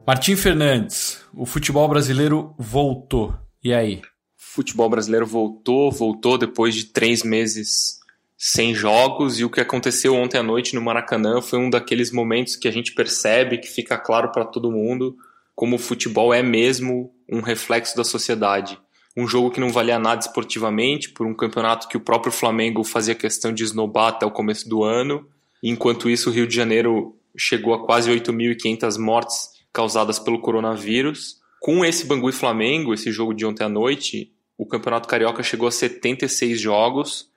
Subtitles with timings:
[0.07, 3.35] Martim Fernandes, o futebol brasileiro voltou.
[3.63, 4.01] E aí?
[4.35, 7.99] Futebol brasileiro voltou, voltou depois de três meses
[8.35, 12.55] sem jogos e o que aconteceu ontem à noite no Maracanã foi um daqueles momentos
[12.55, 15.15] que a gente percebe que fica claro para todo mundo
[15.55, 18.79] como o futebol é mesmo um reflexo da sociedade.
[19.15, 23.13] Um jogo que não valia nada esportivamente, por um campeonato que o próprio Flamengo fazia
[23.13, 25.27] questão de esnobar até o começo do ano.
[25.61, 31.37] Enquanto isso, o Rio de Janeiro chegou a quase 8.500 mortes causadas pelo coronavírus.
[31.59, 35.67] Com esse Bangu e Flamengo, esse jogo de ontem à noite, o Campeonato Carioca chegou
[35.67, 37.29] a 76 jogos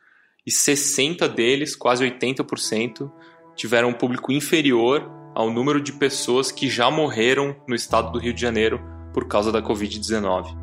[0.46, 3.10] e 60 deles, quase 80%,
[3.54, 8.32] tiveram um público inferior ao número de pessoas que já morreram no estado do Rio
[8.32, 8.80] de Janeiro
[9.12, 10.56] por causa da Covid-19.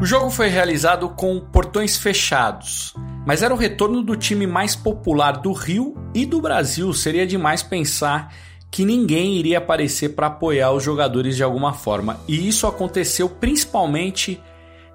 [0.00, 2.94] O jogo foi realizado com portões fechados,
[3.26, 6.92] mas era o retorno do time mais popular do Rio e do Brasil.
[6.92, 8.32] Seria demais pensar
[8.70, 12.20] que ninguém iria aparecer para apoiar os jogadores de alguma forma.
[12.28, 14.40] E isso aconteceu principalmente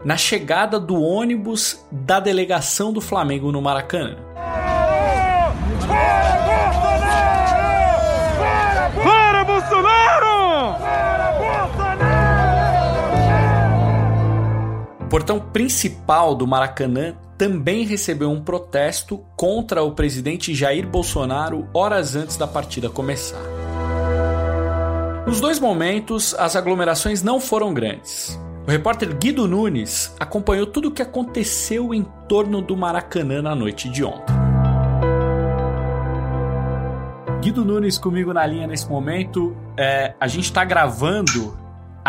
[0.03, 4.36] na chegada do ônibus da delegação do Flamengo no Maracanã.
[15.07, 22.13] O portão principal do Maracanã também recebeu um protesto contra o presidente Jair Bolsonaro horas
[22.17, 23.39] antes da partida começar.
[25.25, 28.37] Nos dois momentos, as aglomerações não foram grandes.
[28.67, 33.87] O repórter Guido Nunes acompanhou tudo o que aconteceu em torno do Maracanã na noite
[33.87, 34.35] de ontem.
[37.39, 39.55] Guido Nunes comigo na linha nesse momento.
[39.77, 41.57] É, a gente está gravando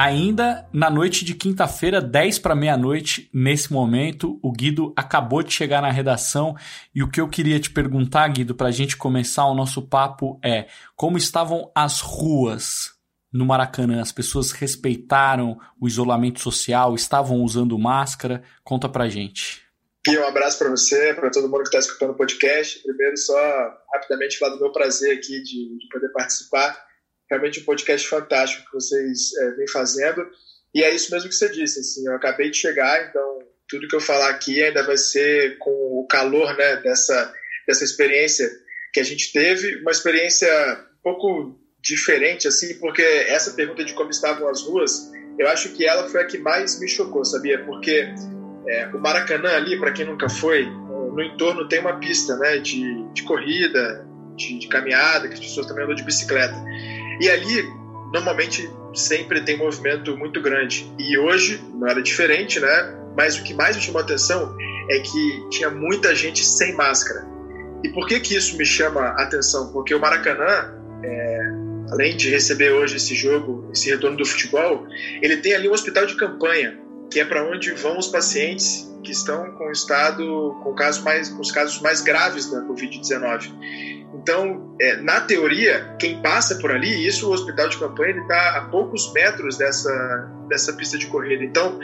[0.00, 5.82] Ainda na noite de quinta-feira, 10 para meia-noite, nesse momento, o Guido acabou de chegar
[5.82, 6.54] na redação
[6.94, 10.38] e o que eu queria te perguntar, Guido, para a gente começar o nosso papo
[10.41, 12.92] é como estavam as ruas
[13.32, 14.00] no Maracanã?
[14.00, 18.44] As pessoas respeitaram o isolamento social, estavam usando máscara?
[18.62, 19.64] Conta pra gente.
[20.06, 22.81] E um abraço para você, para todo mundo que está escutando o podcast.
[22.84, 23.37] Primeiro, só
[23.92, 26.87] rapidamente falar do meu prazer aqui de, de poder participar
[27.30, 30.26] realmente um podcast fantástico que vocês é, vêm fazendo.
[30.74, 33.96] E é isso mesmo que você disse, assim, eu acabei de chegar, então tudo que
[33.96, 37.32] eu falar aqui ainda vai ser com o calor né, dessa,
[37.66, 38.48] dessa experiência
[38.92, 40.48] que a gente teve, uma experiência
[40.98, 45.86] um pouco diferente, assim, porque essa pergunta de como estavam as ruas, eu acho que
[45.86, 47.64] ela foi a que mais me chocou, sabia?
[47.64, 48.08] Porque
[48.66, 53.04] é, o Maracanã ali, para quem nunca foi, no entorno tem uma pista né, de,
[53.12, 54.06] de corrida,
[54.36, 56.54] de, de caminhada, que as pessoas também andam de bicicleta.
[57.20, 57.62] E ali,
[58.12, 60.92] normalmente, sempre tem movimento muito grande.
[60.98, 62.94] E hoje não era diferente, né?
[63.16, 64.56] Mas o que mais me chamou a atenção
[64.90, 67.26] é que tinha muita gente sem máscara.
[67.82, 69.72] E por que que isso me chama a atenção?
[69.72, 71.40] Porque o Maracanã, é,
[71.90, 74.87] além de receber hoje esse jogo, esse retorno do futebol,
[75.22, 76.78] ele tem ali um hospital de campanha,
[77.10, 81.40] que é para onde vão os pacientes que estão com estado com casos mais com
[81.40, 83.52] os casos mais graves da Covid-19.
[84.14, 88.62] Então, é, na teoria, quem passa por ali, isso o hospital de campanha está a
[88.62, 91.44] poucos metros dessa, dessa pista de corrida.
[91.44, 91.78] Então,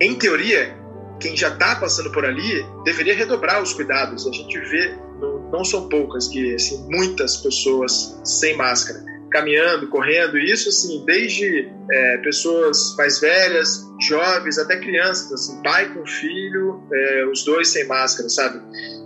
[0.00, 0.76] em teoria,
[1.20, 4.26] quem já está passando por ali deveria redobrar os cuidados.
[4.26, 9.02] A gente vê, não, não são poucas, que assim, muitas pessoas sem máscara,
[9.34, 16.06] caminhando, correndo, isso assim, desde é, pessoas mais velhas, jovens, até crianças, assim, pai com
[16.06, 18.60] filho, é, os dois sem máscara, sabe?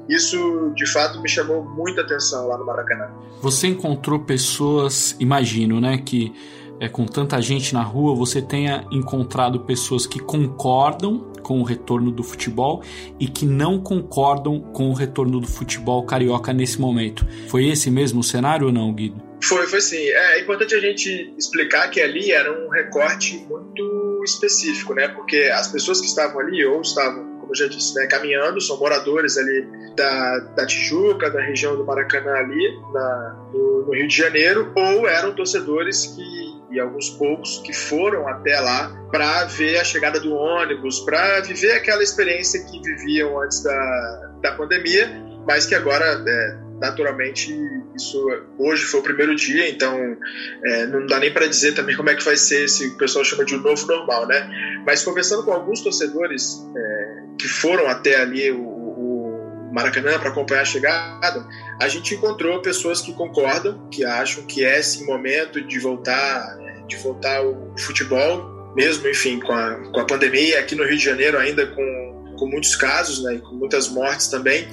[0.06, 3.08] Isso, de fato, me chamou muita atenção lá no Maracanã.
[3.40, 6.34] Você encontrou pessoas, imagino, né, que
[6.78, 12.12] é, com tanta gente na rua, você tenha encontrado pessoas que concordam com o retorno
[12.12, 12.82] do futebol
[13.18, 17.26] e que não concordam com o retorno do futebol carioca nesse momento.
[17.48, 19.27] Foi esse mesmo cenário ou não, Guido?
[19.42, 20.08] Foi, foi sim.
[20.08, 25.08] É, é importante a gente explicar que ali era um recorte muito específico, né?
[25.08, 28.78] Porque as pessoas que estavam ali ou estavam como eu já disse, né, caminhando, são
[28.78, 34.14] moradores ali da, da Tijuca, da região do Maracanã ali, na, no, no, Rio de
[34.14, 39.84] Janeiro, ou eram torcedores que e alguns poucos que foram até lá para ver a
[39.84, 45.08] chegada do ônibus, para viver aquela experiência que viviam antes da, da pandemia,
[45.46, 47.50] mas que agora é, naturalmente
[47.98, 48.18] isso
[48.58, 50.16] hoje foi o primeiro dia, então
[50.64, 53.24] é, não dá nem para dizer também como é que vai ser esse o pessoal
[53.24, 54.48] chama de um novo normal, né?
[54.86, 60.62] Mas conversando com alguns torcedores é, que foram até ali o, o Maracanã para acompanhar
[60.62, 61.46] a chegada,
[61.80, 66.56] a gente encontrou pessoas que concordam, que acham que é esse momento de voltar,
[66.86, 71.04] de voltar o futebol, mesmo enfim com a, com a pandemia aqui no Rio de
[71.04, 74.68] Janeiro ainda com com muitos casos, né, e com muitas mortes também.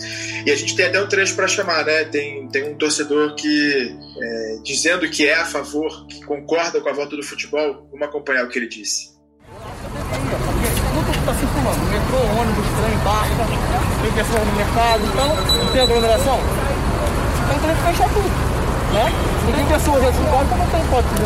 [0.45, 2.05] E a gente tem até um trecho para chamar, né?
[2.05, 6.93] Tem, tem um torcedor que é, dizendo que é a favor, que concorda com a
[6.93, 7.87] volta do futebol.
[7.91, 9.15] Vamos acompanhar o que ele disse.
[11.25, 13.45] Está circulando, metrô, ônibus, trem, barca,
[14.01, 16.39] tem pessoas no mercado, então não tem aglomeração.
[17.45, 18.29] Então tem que fechar tudo.
[18.93, 19.11] Né?
[19.55, 21.21] Tem pessoas pode, então não tem hipótese de.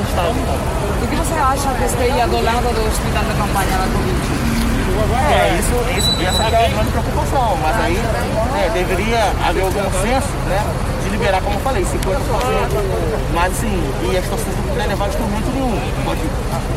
[1.03, 4.58] O que você acha a respeito do lado do hospital de campanha da Covid?
[4.99, 7.97] É, isso, isso, essa é a grande preocupação, mas aí
[8.63, 10.59] é, deveria haver algum senso, né?
[11.03, 11.89] De liberar, como eu falei, 50%,
[13.33, 13.81] mas assim,
[14.11, 15.79] e as pessoas não podem levar instrumento nenhum.
[16.03, 16.21] Pode,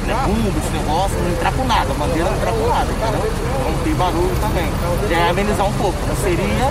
[0.07, 3.33] né, bumbo, esse negócio, não entrar com nada, a bandeira não entrar com nada, entendeu?
[3.65, 4.69] Não tem barulho também.
[5.11, 6.71] Já é amenizar um pouco, não seria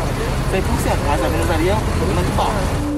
[0.52, 0.62] 100%,
[1.08, 2.92] mas amenizaria um pouquinho de barro.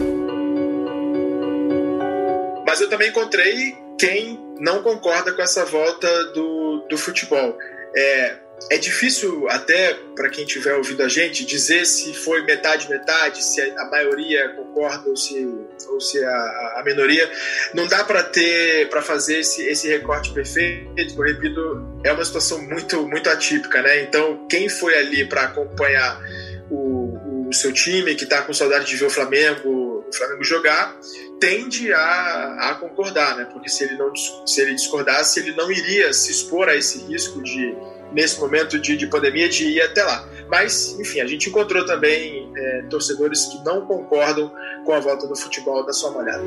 [2.66, 7.58] Mas eu também encontrei quem não concorda com essa volta do, do futebol.
[7.96, 8.38] É,
[8.70, 13.62] é difícil até para quem tiver ouvido a gente dizer se foi metade metade, se
[13.62, 15.48] a maioria concorda ou se,
[15.90, 17.30] ou se a, a minoria.
[17.74, 20.94] Não dá para ter para fazer esse, esse recorte perfeito.
[20.98, 24.02] Eu repito, é uma situação muito muito atípica, né?
[24.02, 26.22] Então quem foi ali para acompanhar
[26.70, 30.98] o, o, seu time que está com saudade de ver o Flamengo o Flamengo jogar
[31.40, 33.48] tende a, a concordar, né?
[33.52, 37.42] Porque se ele não se ele discordasse ele não iria se expor a esse risco
[37.44, 37.76] de
[38.14, 40.26] nesse momento de, de pandemia de ir até lá.
[40.50, 44.52] Mas, enfim, a gente encontrou também é, torcedores que não concordam
[44.86, 45.86] com a volta do futebol.
[45.86, 46.44] da sua molhada.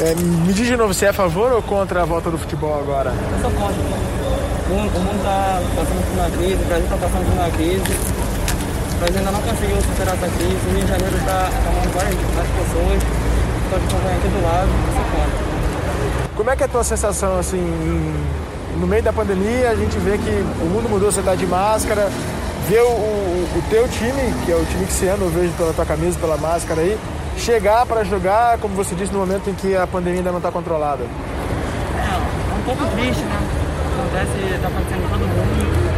[0.00, 2.78] É, me diz de novo, você é a favor ou contra a volta do futebol
[2.78, 3.10] agora?
[3.10, 3.82] Eu sou contra.
[4.68, 8.18] O mundo está passando por uma crise, o Brasil está passando por uma crise.
[8.94, 10.54] O Brasil ainda não conseguiu superar essa crise.
[10.54, 13.02] O Rio de Janeiro está chamando várias, várias pessoas.
[13.64, 15.48] Estou acompanhando aqui do lado, eu sou contra.
[16.36, 17.64] Como é que é a tua sensação, assim,
[18.78, 20.30] no meio da pandemia a gente vê que
[20.62, 22.08] o mundo mudou, você está de máscara,
[22.68, 25.52] vê o, o, o, teu time, que é o time que você anda, eu vejo
[25.54, 26.98] pela tua camisa, pela máscara aí,
[27.36, 30.50] chegar para jogar, como você disse, no momento em que a pandemia ainda não está
[30.52, 31.02] controlada.
[31.02, 33.38] É, é um pouco triste, né?
[33.98, 35.88] Acontece, está acontecendo com todo mundo.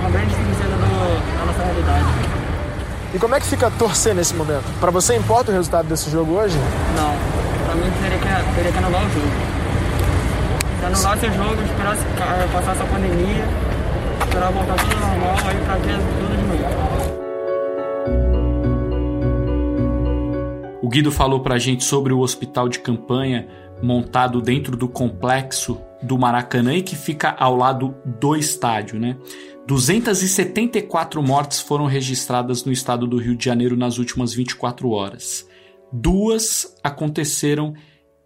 [0.00, 2.04] Uma grande tristeza da nossa realidade.
[3.14, 4.64] E como é que fica torcer nesse momento?
[4.80, 6.56] Para você importa o resultado desse jogo hoje?
[6.96, 7.14] Não,
[7.66, 9.61] para mim teria que, teria que anular o jogo
[10.86, 11.96] anular esse jogo, esperar
[12.52, 13.44] passar essa pandemia,
[14.24, 17.22] esperar voltar tudo normal, aí pra ver tudo de novo.
[20.82, 23.48] O Guido falou pra gente sobre o hospital de campanha
[23.82, 29.16] montado dentro do complexo do Maracanã e que fica ao lado do estádio, né?
[29.66, 35.46] 274 mortes foram registradas no estado do Rio de Janeiro nas últimas 24 horas.
[35.92, 37.74] Duas aconteceram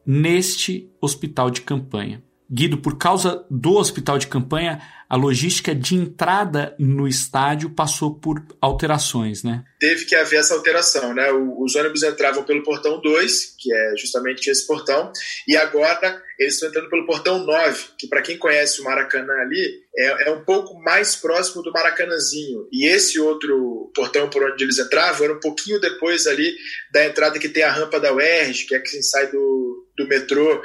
[0.04, 2.22] neste hospital de campanha.
[2.50, 8.42] Guido, por causa do hospital de campanha, a logística de entrada no estádio passou por
[8.60, 9.64] alterações, né?
[9.78, 11.30] Teve que haver essa alteração, né?
[11.32, 15.12] Os ônibus entravam pelo portão 2, que é justamente esse portão,
[15.46, 19.86] e agora eles estão entrando pelo portão 9, que para quem conhece o Maracanã ali,
[19.96, 22.68] é, é, um pouco mais próximo do Maracanãzinho.
[22.72, 26.54] E esse outro portão por onde eles entravam era um pouquinho depois ali
[26.92, 30.62] da entrada que tem a rampa da UERJ, que é quem sai do, do metrô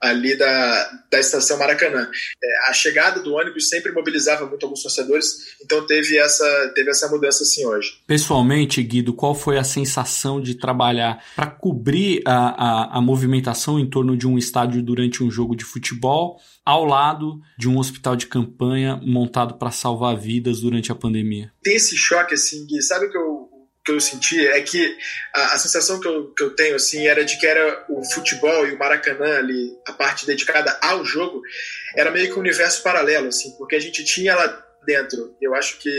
[0.00, 2.10] ali da, da estação Maracanã.
[2.42, 7.08] É, a chegada do ônibus sempre mobilizava muito alguns torcedores, então teve essa, teve essa
[7.08, 8.00] mudança assim hoje.
[8.06, 13.88] Pessoalmente, Guido, qual foi a sensação de trabalhar para cobrir a, a, a movimentação em
[13.88, 18.26] torno de um estádio durante um jogo de futebol, ao lado de um hospital de
[18.26, 21.52] campanha montado para salvar vidas durante a pandemia?
[21.62, 23.39] Tem esse choque, assim, Gui, sabe o que eu
[23.84, 24.96] que eu senti é que
[25.34, 28.66] a, a, sensação que eu, que eu tenho assim era de que era o futebol
[28.66, 31.40] e o Maracanã ali, a parte dedicada ao jogo,
[31.96, 35.34] era meio que um universo paralelo, assim, porque a gente tinha lá dentro.
[35.40, 35.90] Eu acho que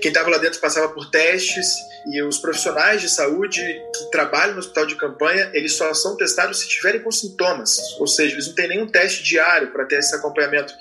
[0.00, 1.74] quem estava lá dentro passava por testes
[2.12, 6.60] e os profissionais de saúde que trabalham no hospital de campanha, eles só são testados
[6.60, 10.14] se tiverem com sintomas, ou seja, eles não têm nenhum teste diário para ter esse
[10.14, 10.72] acompanhamento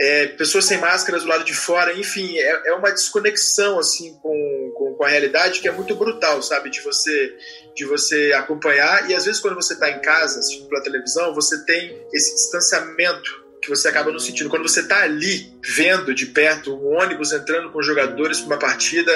[0.00, 4.72] é, pessoas sem máscaras do lado de fora, enfim, é, é uma desconexão assim com,
[4.76, 6.70] com, com, a realidade que é muito brutal, sabe?
[6.70, 7.36] De você
[7.74, 11.64] de você acompanhar e às vezes quando você está em casa assistindo pela televisão, você
[11.64, 14.50] tem esse distanciamento que você acaba não sentindo.
[14.50, 19.12] Quando você está ali vendo de perto um ônibus entrando com jogadores para uma partida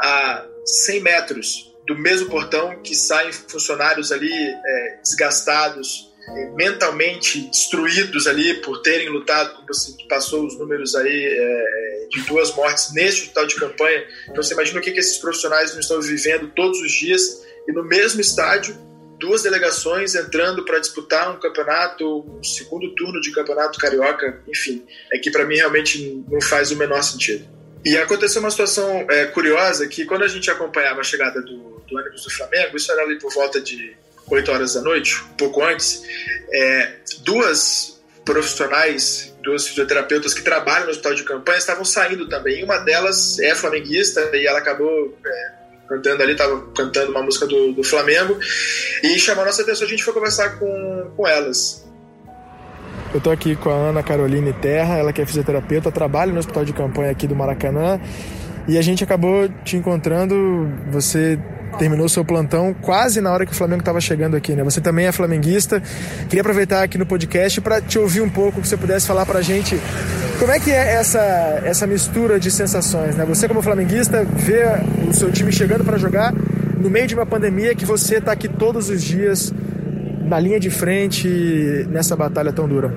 [0.00, 6.13] a 100 metros do mesmo portão que saem funcionários ali é, desgastados,
[6.54, 12.54] mentalmente destruídos ali por terem lutado, como você passou os números aí é, de duas
[12.54, 14.06] mortes neste hospital de campanha.
[14.28, 17.72] Então você imagina o que, que esses profissionais não estão vivendo todos os dias e
[17.72, 18.76] no mesmo estádio
[19.18, 25.18] duas delegações entrando para disputar um campeonato, um segundo turno de campeonato carioca, enfim, é
[25.18, 27.46] que para mim realmente não faz o menor sentido.
[27.84, 31.96] E aconteceu uma situação é, curiosa que quando a gente acompanhava a chegada do, do
[31.96, 33.94] ônibus do Flamengo, isso era ali por volta de
[34.28, 36.02] 8 horas da noite, um pouco antes,
[36.52, 36.92] é,
[37.24, 42.64] duas profissionais, duas fisioterapeutas que trabalham no hospital de campanha estavam saindo também.
[42.64, 45.52] Uma delas é flamenguista e ela acabou é,
[45.88, 48.38] cantando ali, estava cantando uma música do, do Flamengo
[49.02, 49.86] e chamou nossa atenção.
[49.86, 51.84] A gente foi conversar com, com elas.
[53.12, 56.64] Eu estou aqui com a Ana Caroline Terra, ela que é fisioterapeuta, trabalha no hospital
[56.64, 58.00] de campanha aqui do Maracanã
[58.66, 60.34] e a gente acabou te encontrando.
[60.90, 61.38] Você
[61.78, 64.62] terminou seu plantão quase na hora que o Flamengo estava chegando aqui, né?
[64.64, 65.82] Você também é flamenguista.
[66.28, 69.38] Queria aproveitar aqui no podcast para te ouvir um pouco, que você pudesse falar para
[69.38, 69.78] a gente
[70.38, 73.24] como é que é essa, essa mistura de sensações, né?
[73.24, 74.64] Você como flamenguista vê
[75.08, 78.48] o seu time chegando para jogar no meio de uma pandemia que você está aqui
[78.48, 79.52] todos os dias
[80.24, 81.28] na linha de frente
[81.90, 82.94] nessa batalha tão dura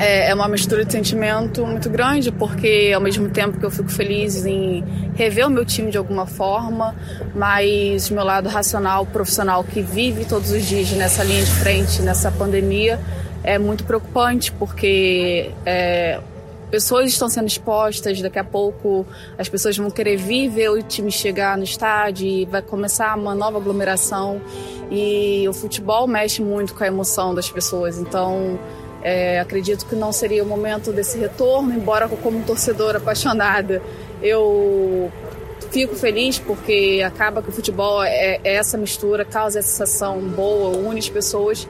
[0.00, 4.46] é uma mistura de sentimento muito grande, porque ao mesmo tempo que eu fico feliz
[4.46, 4.82] em
[5.14, 6.94] rever o meu time de alguma forma,
[7.34, 12.30] mas meu lado racional, profissional, que vive todos os dias nessa linha de frente, nessa
[12.30, 12.98] pandemia,
[13.44, 16.18] é muito preocupante, porque é,
[16.70, 21.10] pessoas estão sendo expostas, daqui a pouco as pessoas vão querer vir ver o time
[21.10, 24.40] chegar no estádio e vai começar uma nova aglomeração.
[24.90, 28.58] E o futebol mexe muito com a emoção das pessoas, então
[29.02, 33.82] é, acredito que não seria o momento desse retorno, embora como torcedora apaixonada
[34.22, 35.10] eu
[35.70, 40.76] fico feliz porque acaba que o futebol é, é essa mistura, causa essa sensação boa,
[40.76, 41.66] une as pessoas,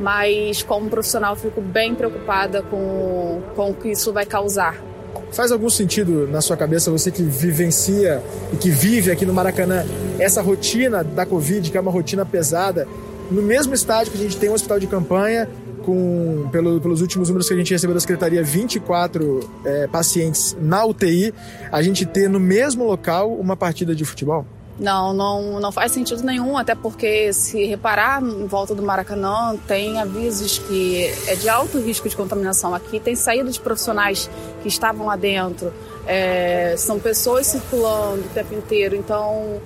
[0.00, 4.82] mas como profissional fico bem preocupada com, com o que isso vai causar.
[5.30, 8.22] Faz algum sentido na sua cabeça, você que vivencia
[8.52, 9.84] e que vive aqui no Maracanã,
[10.18, 12.86] essa rotina da Covid, que é uma rotina pesada,
[13.30, 15.48] no mesmo estádio que a gente tem um hospital de campanha,
[15.82, 20.84] com, pelo, pelos últimos números que a gente recebeu da secretaria, 24 é, pacientes na
[20.84, 21.34] UTI,
[21.70, 24.46] a gente ter no mesmo local uma partida de futebol?
[24.78, 30.00] Não, não, não faz sentido nenhum, até porque se reparar em volta do Maracanã, tem
[30.00, 32.74] avisos que é de alto risco de contaminação.
[32.74, 34.30] Aqui tem saída de profissionais
[34.62, 35.72] que estavam lá dentro,
[36.06, 39.60] é, são pessoas circulando o tempo inteiro, então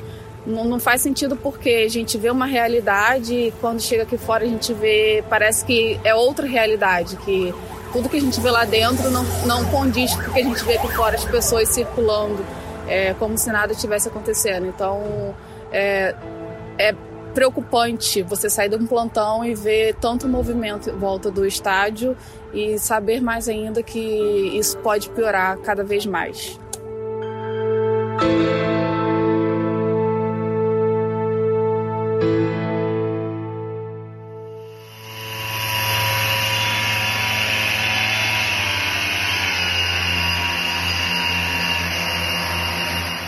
[0.46, 4.44] não, não, faz sentido porque a gente vê uma realidade e quando chega aqui fora
[4.44, 7.52] a gente vê, parece que é outra realidade, que
[7.92, 10.64] tudo que a gente vê lá dentro não, não condiz com o que a gente
[10.64, 12.44] vê aqui fora, as pessoas circulando,
[12.86, 14.66] é, como se nada estivesse acontecendo.
[14.66, 15.34] Então,
[15.72, 16.14] é,
[16.78, 16.94] é
[17.34, 22.16] preocupante você sair de um plantão e ver tanto movimento em volta do estádio
[22.52, 26.58] e saber mais ainda que isso pode piorar cada vez mais.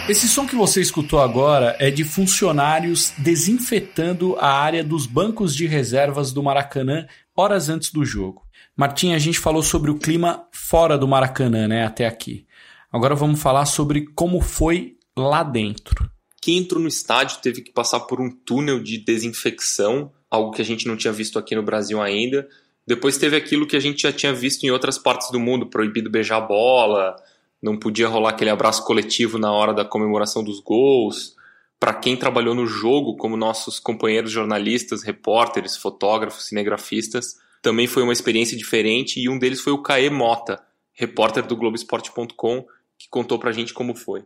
[0.08, 5.66] Esse som que você escutou agora é de funcionários desinfetando a área dos bancos de
[5.66, 8.42] reservas do Maracanã horas antes do jogo.
[8.74, 12.46] Martim, a gente falou sobre o clima fora do Maracanã, né, até aqui.
[12.90, 16.10] Agora vamos falar sobre como foi lá dentro.
[16.40, 20.64] Quem entrou no estádio teve que passar por um túnel de desinfecção, algo que a
[20.64, 22.48] gente não tinha visto aqui no Brasil ainda.
[22.86, 26.08] Depois teve aquilo que a gente já tinha visto em outras partes do mundo, proibido
[26.08, 27.14] beijar bola,
[27.62, 31.36] não podia rolar aquele abraço coletivo na hora da comemoração dos gols.
[31.78, 38.12] Para quem trabalhou no jogo, como nossos companheiros jornalistas, repórteres, fotógrafos, cinegrafistas, também foi uma
[38.12, 40.60] experiência diferente e um deles foi o Caê Mota,
[40.92, 42.64] repórter do Globoesporte.com,
[42.98, 44.24] que contou pra gente como foi.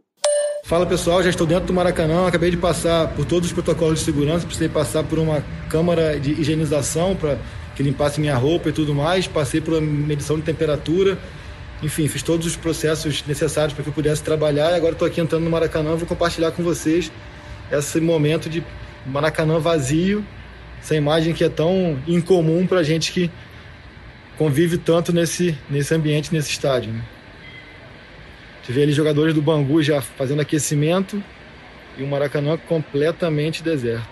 [0.64, 4.04] Fala pessoal, já estou dentro do Maracanã, acabei de passar por todos os protocolos de
[4.04, 7.36] segurança, precisei passar por uma câmara de higienização para
[7.74, 11.18] que limpasse minha roupa e tudo mais, passei por uma medição de temperatura,
[11.82, 15.20] enfim, fiz todos os processos necessários para que eu pudesse trabalhar e agora estou aqui
[15.20, 17.10] entrando no Maracanã, vou compartilhar com vocês
[17.70, 18.62] esse momento de
[19.04, 20.24] Maracanã vazio,
[20.80, 23.30] essa imagem que é tão incomum para a gente que
[24.38, 26.92] convive tanto nesse, nesse ambiente, nesse estádio.
[26.92, 27.02] Né?
[28.62, 31.22] Tive ali jogadores do Bangu já fazendo aquecimento
[31.98, 34.08] e o Maracanã completamente deserto.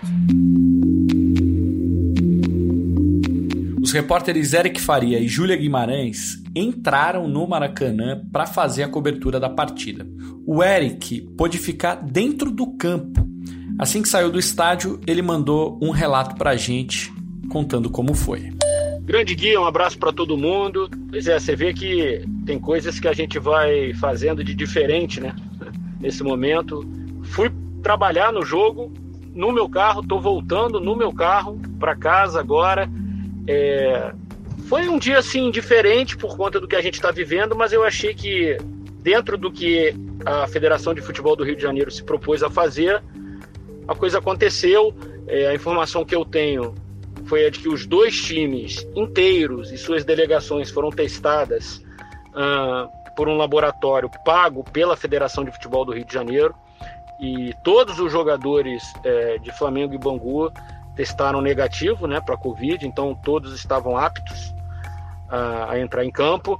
[3.81, 9.49] Os repórteres Eric Faria e Júlia Guimarães entraram no Maracanã para fazer a cobertura da
[9.49, 10.05] partida.
[10.45, 13.25] O Eric pôde ficar dentro do campo.
[13.79, 17.11] Assim que saiu do estádio, ele mandou um relato para a gente
[17.49, 18.51] contando como foi.
[19.01, 20.89] Grande guia, um abraço para todo mundo.
[21.09, 25.35] Pois é, você vê que tem coisas que a gente vai fazendo de diferente, né?
[25.99, 26.85] Nesse momento.
[27.23, 28.93] Fui trabalhar no jogo
[29.33, 32.89] no meu carro, tô voltando no meu carro para casa agora.
[33.47, 34.13] É...
[34.71, 37.83] Foi um dia assim diferente por conta do que a gente está vivendo, mas eu
[37.83, 38.57] achei que
[39.01, 39.93] dentro do que
[40.25, 43.03] a Federação de Futebol do Rio de Janeiro se propôs a fazer,
[43.85, 44.95] a coisa aconteceu.
[45.27, 46.73] É, a informação que eu tenho
[47.25, 51.83] foi a de que os dois times inteiros e suas delegações foram testadas
[52.29, 52.87] uh,
[53.17, 56.55] por um laboratório pago pela Federação de Futebol do Rio de Janeiro
[57.19, 60.49] e todos os jogadores uh, de Flamengo e Bangu
[60.95, 64.53] testaram negativo né, para a Covid, então todos estavam aptos
[65.31, 66.59] uh, a entrar em campo.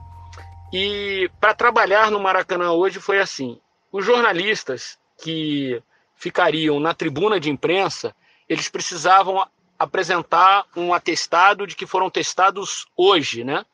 [0.74, 3.60] E para trabalhar no Maracanã hoje foi assim:
[3.92, 5.82] os jornalistas que
[6.16, 8.16] ficariam na tribuna de imprensa,
[8.48, 9.46] eles precisavam
[9.78, 13.66] apresentar um atestado de que foram testados hoje, né?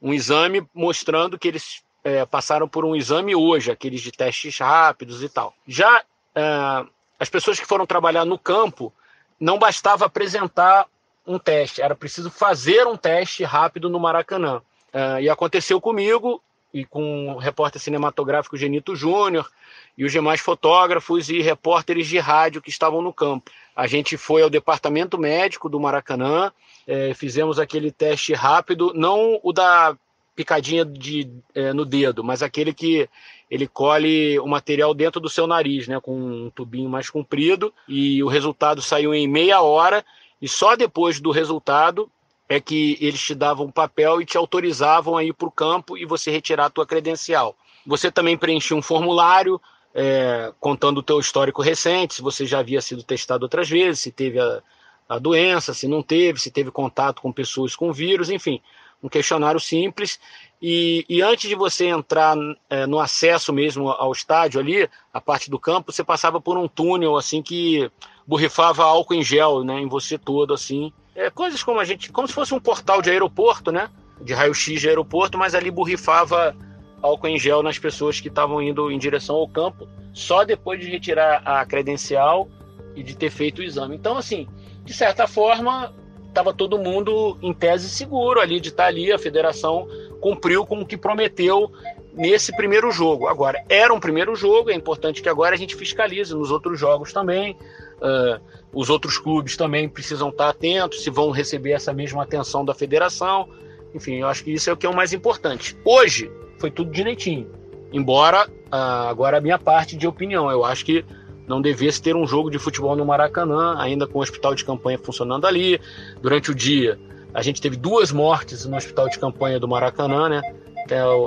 [0.00, 5.22] Um exame mostrando que eles é, passaram por um exame hoje, aqueles de testes rápidos
[5.22, 5.54] e tal.
[5.66, 6.02] Já
[6.34, 6.86] é,
[7.20, 8.92] as pessoas que foram trabalhar no campo,
[9.38, 10.86] não bastava apresentar
[11.26, 14.60] um teste, era preciso fazer um teste rápido no Maracanã.
[14.92, 19.48] É, e aconteceu comigo e com o repórter cinematográfico Genito Júnior
[19.96, 23.50] e os demais fotógrafos e repórteres de rádio que estavam no campo.
[23.76, 26.52] A gente foi ao departamento médico do Maracanã,
[26.86, 29.96] é, fizemos aquele teste rápido, não o da
[30.34, 33.08] picadinha de, é, no dedo, mas aquele que
[33.50, 38.22] ele colhe o material dentro do seu nariz, né, com um tubinho mais comprido, e
[38.22, 40.02] o resultado saiu em meia hora,
[40.42, 42.10] e só depois do resultado
[42.48, 45.96] é que eles te davam um papel e te autorizavam a ir para o campo
[45.96, 47.56] e você retirar a tua credencial.
[47.86, 49.60] Você também preenchia um formulário
[49.94, 54.10] é, contando o teu histórico recente, se você já havia sido testado outras vezes, se
[54.10, 54.60] teve a,
[55.08, 58.60] a doença, se não teve, se teve contato com pessoas com vírus, enfim,
[59.02, 60.18] um questionário simples.
[60.60, 62.36] E, e antes de você entrar
[62.70, 66.68] é, no acesso mesmo ao estádio ali, a parte do campo, você passava por um
[66.68, 67.90] túnel assim que
[68.24, 70.92] borrifava álcool em gel, né, em você todo assim.
[71.16, 74.80] É, coisas como a gente, como se fosse um portal de aeroporto, né, de raio-x
[74.80, 76.54] de aeroporto, mas ali borrifava
[77.02, 80.88] álcool em gel nas pessoas que estavam indo em direção ao campo, só depois de
[80.88, 82.48] retirar a credencial
[82.94, 83.96] e de ter feito o exame.
[83.96, 84.46] Então, assim,
[84.84, 85.92] de certa forma,
[86.32, 89.86] estava todo mundo em tese seguro ali de estar tá ali, a federação
[90.20, 91.70] cumpriu com o que prometeu
[92.14, 93.28] nesse primeiro jogo.
[93.28, 97.12] Agora, era um primeiro jogo, é importante que agora a gente fiscalize nos outros jogos
[97.12, 97.56] também.
[98.00, 98.40] Uh,
[98.72, 103.48] os outros clubes também precisam estar atentos se vão receber essa mesma atenção da federação.
[103.94, 105.76] Enfim, eu acho que isso é o que é o mais importante.
[105.84, 107.50] Hoje, foi tudo direitinho.
[107.92, 111.04] Embora, ah, agora a minha parte de opinião, eu acho que
[111.52, 114.98] não devesse ter um jogo de futebol no Maracanã, ainda com o hospital de campanha
[114.98, 115.78] funcionando ali.
[116.22, 116.98] Durante o dia,
[117.34, 120.40] a gente teve duas mortes no hospital de campanha do Maracanã, né?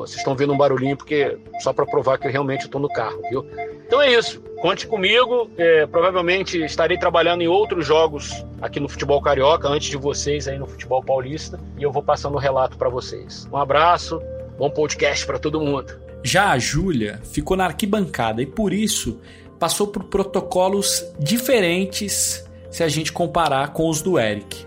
[0.02, 3.22] Vocês estão vendo um barulhinho porque só para provar que eu realmente estou no carro,
[3.30, 3.46] viu?
[3.86, 4.42] Então é isso.
[4.62, 5.50] Conte comigo.
[5.58, 10.58] É, provavelmente estarei trabalhando em outros jogos aqui no futebol carioca antes de vocês aí
[10.58, 13.48] no futebol paulista e eu vou passando o relato para vocês.
[13.52, 14.20] Um abraço.
[14.58, 16.06] Bom podcast para todo mundo.
[16.24, 19.20] Já a Júlia ficou na arquibancada e por isso
[19.60, 24.66] passou por protocolos diferentes se a gente comparar com os do Eric.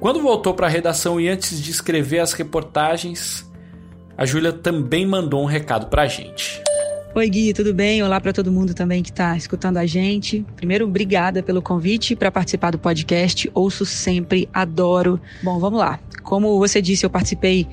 [0.00, 3.50] Quando voltou para a redação e antes de escrever as reportagens,
[4.16, 6.65] a Júlia também mandou um recado para a gente.
[7.16, 8.02] Oi Gui, tudo bem?
[8.02, 10.44] Olá para todo mundo também que está escutando a gente.
[10.54, 13.50] Primeiro, obrigada pelo convite para participar do podcast.
[13.54, 15.18] Ouço sempre, adoro.
[15.42, 15.98] Bom, vamos lá.
[16.22, 17.66] Como você disse, eu participei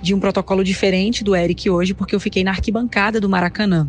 [0.00, 3.86] de um protocolo diferente do Eric hoje, porque eu fiquei na arquibancada do Maracanã.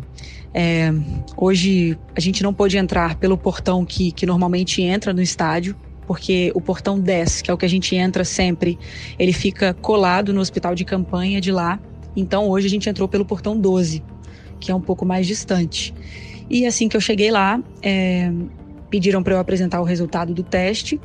[0.52, 0.92] É,
[1.38, 5.74] hoje a gente não pôde entrar pelo portão que, que normalmente entra no estádio,
[6.06, 8.78] porque o portão 10, que é o que a gente entra sempre,
[9.18, 11.80] ele fica colado no hospital de campanha de lá.
[12.14, 14.02] Então hoje a gente entrou pelo portão 12,
[14.58, 15.94] que é um pouco mais distante.
[16.50, 18.30] E assim que eu cheguei lá, é,
[18.90, 21.00] pediram para eu apresentar o resultado do teste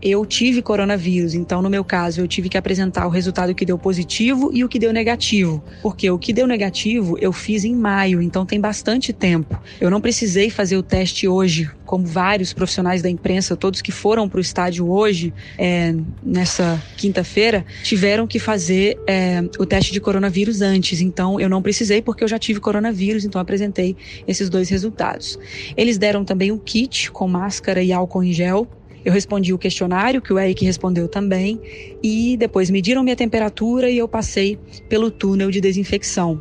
[0.00, 1.34] eu tive coronavírus.
[1.34, 4.68] Então, no meu caso, eu tive que apresentar o resultado que deu positivo e o
[4.68, 5.62] que deu negativo.
[5.82, 9.58] Porque o que deu negativo eu fiz em maio, então tem bastante tempo.
[9.80, 14.28] Eu não precisei fazer o teste hoje, como vários profissionais da imprensa, todos que foram
[14.28, 20.60] para o estádio hoje, é, nessa quinta-feira, tiveram que fazer é, o teste de coronavírus
[20.60, 21.00] antes.
[21.00, 25.38] Então, eu não precisei porque eu já tive coronavírus, então apresentei esses dois resultados.
[25.76, 28.68] Eles deram também um kit com máscara e álcool em gel
[29.04, 31.60] eu respondi o questionário, que o Eric respondeu também,
[32.02, 36.40] e depois mediram minha temperatura e eu passei pelo túnel de desinfecção.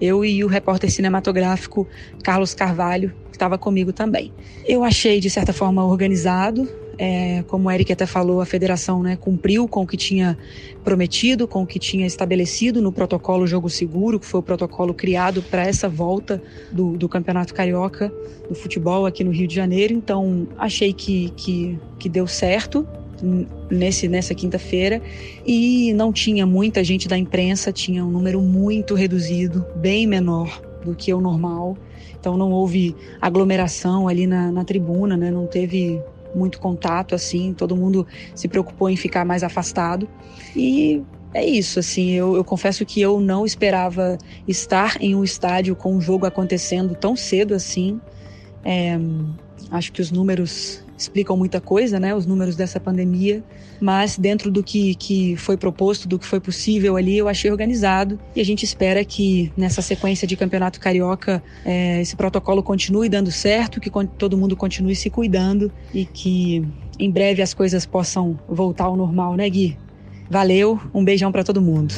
[0.00, 1.86] Eu e o repórter cinematográfico
[2.22, 4.32] Carlos Carvalho, que estava comigo também.
[4.66, 9.16] Eu achei, de certa forma, organizado, é, como o Eric até falou, a federação né,
[9.16, 10.36] cumpriu com o que tinha
[10.82, 15.42] prometido, com o que tinha estabelecido no protocolo Jogo Seguro, que foi o protocolo criado
[15.42, 18.12] para essa volta do, do, Campeonato Carioca
[18.48, 19.94] do futebol aqui no Rio de Janeiro.
[19.94, 22.86] Então, achei que, que, que deu certo
[23.70, 25.00] nesse nessa quinta-feira
[25.46, 30.94] e não tinha muita gente da imprensa, tinha um número muito reduzido, bem menor do
[30.94, 31.76] que o normal.
[32.18, 35.30] Então não houve aglomeração ali na, na tribuna, né?
[35.30, 36.00] Não teve
[36.34, 40.08] muito contato, assim, todo mundo se preocupou em ficar mais afastado.
[40.54, 45.74] E é isso, assim, eu, eu, confesso que eu não esperava estar em um estádio
[45.74, 48.00] com o jogo acontecendo tão cedo assim.
[48.64, 48.96] É,
[49.70, 52.14] acho que os números explicam muita coisa, né?
[52.14, 53.42] Os números dessa pandemia.
[53.80, 58.18] Mas dentro do que, que foi proposto, do que foi possível ali, eu achei organizado.
[58.34, 63.30] E a gente espera que nessa sequência de campeonato carioca é, esse protocolo continue dando
[63.30, 66.66] certo, que todo mundo continue se cuidando e que
[66.98, 69.76] em breve as coisas possam voltar ao normal, né, Gui?
[70.30, 71.94] Valeu, um beijão para todo mundo.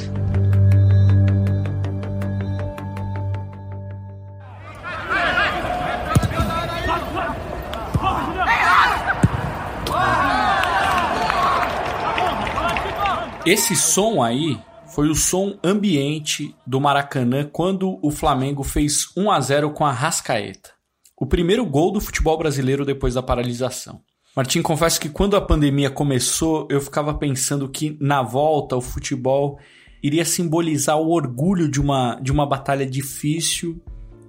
[13.47, 19.41] Esse som aí foi o som ambiente do Maracanã quando o Flamengo fez 1 a
[19.41, 20.71] 0 com a Rascaeta.
[21.17, 24.01] O primeiro gol do futebol brasileiro depois da paralisação.
[24.35, 29.61] Martim, confesso que quando a pandemia começou, eu ficava pensando que na volta o futebol
[30.03, 33.81] iria simbolizar o orgulho de uma, de uma batalha difícil,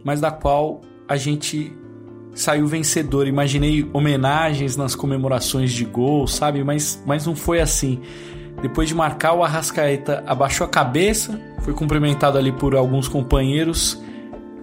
[0.03, 1.73] mas da qual a gente
[2.35, 3.25] saiu vencedor.
[3.25, 6.63] Imaginei homenagens nas comemorações de gol, sabe?
[6.63, 7.99] Mas, mas não foi assim.
[8.61, 14.01] Depois de marcar, o Arrascaeta abaixou a cabeça, foi cumprimentado ali por alguns companheiros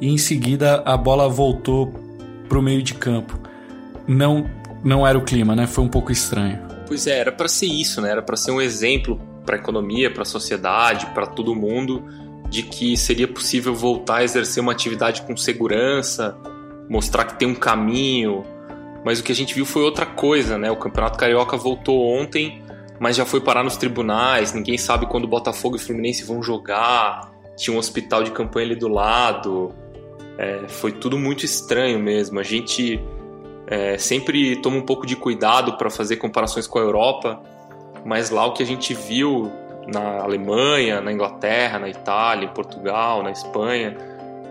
[0.01, 1.93] e em seguida a bola voltou
[2.49, 3.39] para o meio de campo.
[4.07, 4.51] Não,
[4.83, 5.67] não era o clima, né?
[5.67, 6.59] Foi um pouco estranho.
[6.87, 8.11] Pois é, era para ser isso, né?
[8.11, 12.03] Era para ser um exemplo para a economia, para a sociedade, para todo mundo
[12.49, 16.37] de que seria possível voltar a exercer uma atividade com segurança,
[16.89, 18.45] mostrar que tem um caminho.
[19.05, 20.71] Mas o que a gente viu foi outra coisa, né?
[20.71, 22.63] O Campeonato Carioca voltou ontem
[22.99, 27.75] mas já foi parar nos tribunais, ninguém sabe quando Botafogo e Fluminense vão jogar, tinha
[27.75, 29.75] um hospital de campanha ali do lado,
[30.39, 32.39] é, foi tudo muito estranho mesmo.
[32.39, 33.01] A gente
[33.67, 37.41] é, sempre toma um pouco de cuidado para fazer comparações com a Europa,
[38.05, 39.51] mas lá o que a gente viu
[39.87, 43.97] na Alemanha, na Inglaterra, na Itália, em Portugal, na Espanha,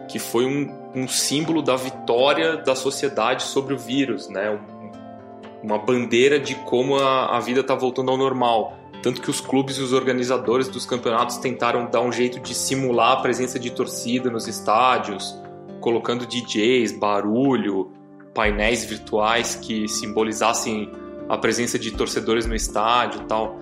[0.08, 4.60] que foi um, um símbolo da vitória da sociedade sobre o vírus, né?
[5.64, 8.78] Uma bandeira de como a, a vida está voltando ao normal.
[9.02, 13.14] Tanto que os clubes e os organizadores dos campeonatos tentaram dar um jeito de simular
[13.14, 15.38] a presença de torcida nos estádios,
[15.82, 17.92] colocando DJs, barulho,
[18.34, 20.90] painéis virtuais que simbolizassem
[21.30, 23.60] a presença de torcedores no estádio e tal.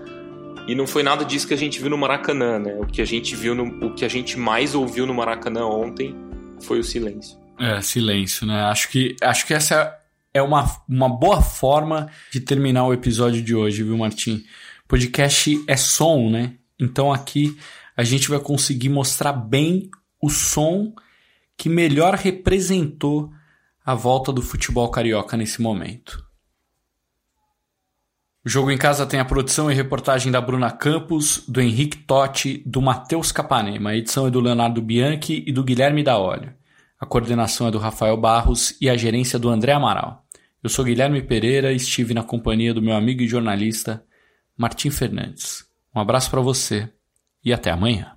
[0.67, 2.77] E não foi nada disso que a gente viu no Maracanã, né?
[2.79, 6.15] O que a gente viu, no, o que a gente mais ouviu no Maracanã ontem
[6.61, 7.37] foi o silêncio.
[7.59, 8.63] É, silêncio, né?
[8.65, 10.00] Acho que, acho que essa
[10.33, 14.43] é uma, uma boa forma de terminar o episódio de hoje, viu, Martim?
[14.87, 16.55] Podcast é som, né?
[16.79, 17.57] Então aqui
[17.95, 19.89] a gente vai conseguir mostrar bem
[20.21, 20.93] o som
[21.57, 23.31] que melhor representou
[23.85, 26.25] a volta do futebol carioca nesse momento.
[28.43, 32.63] O Jogo em Casa tem a produção e reportagem da Bruna Campos, do Henrique Totti,
[32.65, 33.91] do Matheus Capanema.
[33.91, 36.51] A edição é do Leonardo Bianchi e do Guilherme da Olho.
[36.99, 40.20] A coordenação é do Rafael Barros e a gerência do André Amaral.
[40.63, 44.05] Eu sou Guilherme Pereira e estive na companhia do meu amigo e jornalista
[44.55, 45.65] Martim Fernandes.
[45.95, 46.87] Um abraço para você
[47.43, 48.15] e até amanhã.